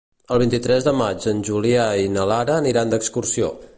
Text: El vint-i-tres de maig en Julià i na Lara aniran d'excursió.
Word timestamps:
El 0.35 0.39
vint-i-tres 0.43 0.87
de 0.87 0.93
maig 1.01 1.27
en 1.33 1.43
Julià 1.49 1.85
i 2.05 2.09
na 2.17 2.25
Lara 2.33 2.57
aniran 2.63 2.95
d'excursió. 2.95 3.53